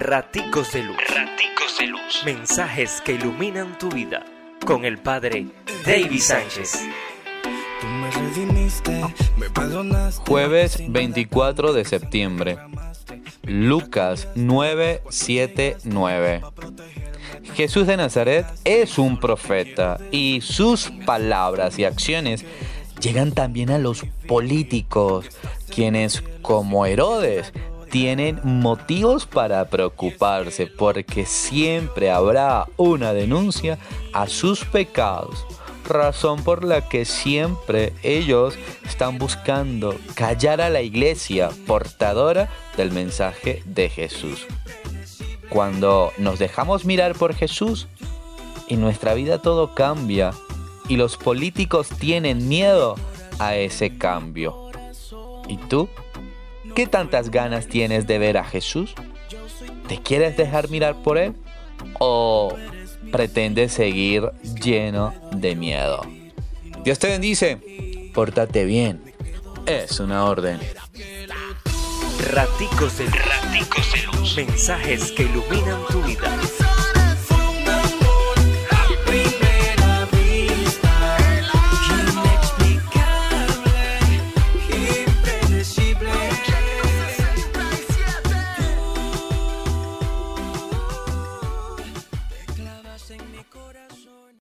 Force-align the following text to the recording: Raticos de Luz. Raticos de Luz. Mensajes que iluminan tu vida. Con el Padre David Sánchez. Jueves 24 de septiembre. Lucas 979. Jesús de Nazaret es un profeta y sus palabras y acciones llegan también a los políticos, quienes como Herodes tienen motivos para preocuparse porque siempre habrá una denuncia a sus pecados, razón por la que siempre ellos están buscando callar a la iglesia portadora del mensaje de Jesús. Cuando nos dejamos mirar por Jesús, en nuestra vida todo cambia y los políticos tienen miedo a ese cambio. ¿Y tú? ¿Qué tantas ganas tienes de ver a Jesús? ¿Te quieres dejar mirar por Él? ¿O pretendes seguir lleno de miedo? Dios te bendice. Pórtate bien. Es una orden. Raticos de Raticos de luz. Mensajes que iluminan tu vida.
Raticos 0.00 0.72
de 0.72 0.84
Luz. 0.84 0.96
Raticos 0.96 1.76
de 1.80 1.88
Luz. 1.88 2.22
Mensajes 2.24 3.00
que 3.00 3.14
iluminan 3.14 3.76
tu 3.78 3.88
vida. 3.88 4.24
Con 4.64 4.84
el 4.84 4.98
Padre 4.98 5.48
David 5.84 6.20
Sánchez. 6.20 6.86
Jueves 10.24 10.78
24 10.88 11.72
de 11.72 11.84
septiembre. 11.84 12.58
Lucas 13.42 14.28
979. 14.36 16.42
Jesús 17.54 17.88
de 17.88 17.96
Nazaret 17.96 18.46
es 18.64 18.98
un 18.98 19.18
profeta 19.18 19.98
y 20.12 20.42
sus 20.42 20.92
palabras 21.06 21.76
y 21.80 21.84
acciones 21.84 22.44
llegan 23.00 23.32
también 23.32 23.70
a 23.70 23.78
los 23.78 24.04
políticos, 24.28 25.26
quienes 25.74 26.22
como 26.40 26.86
Herodes 26.86 27.52
tienen 27.88 28.40
motivos 28.44 29.26
para 29.26 29.64
preocuparse 29.68 30.66
porque 30.66 31.26
siempre 31.26 32.10
habrá 32.10 32.66
una 32.76 33.12
denuncia 33.12 33.78
a 34.12 34.26
sus 34.26 34.64
pecados, 34.64 35.46
razón 35.86 36.42
por 36.42 36.64
la 36.64 36.88
que 36.88 37.04
siempre 37.04 37.92
ellos 38.02 38.54
están 38.86 39.18
buscando 39.18 39.96
callar 40.14 40.60
a 40.60 40.70
la 40.70 40.82
iglesia 40.82 41.50
portadora 41.66 42.48
del 42.76 42.92
mensaje 42.92 43.62
de 43.64 43.88
Jesús. 43.88 44.46
Cuando 45.48 46.12
nos 46.18 46.38
dejamos 46.38 46.84
mirar 46.84 47.14
por 47.14 47.34
Jesús, 47.34 47.88
en 48.68 48.80
nuestra 48.80 49.14
vida 49.14 49.40
todo 49.40 49.74
cambia 49.74 50.32
y 50.88 50.96
los 50.96 51.16
políticos 51.16 51.88
tienen 51.98 52.48
miedo 52.48 52.96
a 53.38 53.56
ese 53.56 53.96
cambio. 53.96 54.70
¿Y 55.48 55.56
tú? 55.56 55.88
¿Qué 56.74 56.86
tantas 56.86 57.30
ganas 57.30 57.66
tienes 57.66 58.06
de 58.06 58.18
ver 58.18 58.38
a 58.38 58.44
Jesús? 58.44 58.94
¿Te 59.88 59.98
quieres 60.00 60.36
dejar 60.36 60.68
mirar 60.70 61.02
por 61.02 61.18
Él? 61.18 61.34
¿O 61.98 62.54
pretendes 63.10 63.72
seguir 63.72 64.30
lleno 64.62 65.14
de 65.32 65.56
miedo? 65.56 66.02
Dios 66.84 66.98
te 66.98 67.08
bendice. 67.08 68.10
Pórtate 68.14 68.64
bien. 68.64 69.02
Es 69.66 70.00
una 70.00 70.24
orden. 70.24 70.58
Raticos 72.32 72.98
de 72.98 73.06
Raticos 73.06 73.92
de 73.92 74.02
luz. 74.06 74.36
Mensajes 74.36 75.12
que 75.12 75.22
iluminan 75.24 75.80
tu 75.90 76.02
vida. 76.02 76.38